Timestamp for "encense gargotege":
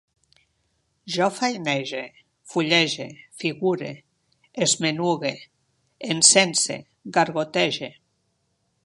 6.15-7.95